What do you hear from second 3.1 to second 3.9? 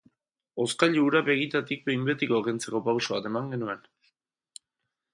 bat eman genuen.